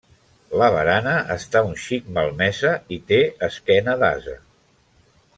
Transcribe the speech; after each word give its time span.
La 0.59 0.67
barana 0.75 1.11
està 1.33 1.61
un 1.67 1.75
xic 1.83 2.07
malmesa 2.15 2.71
i 2.97 2.99
té 3.11 3.19
esquena 3.49 3.95
d'ase. 4.05 4.35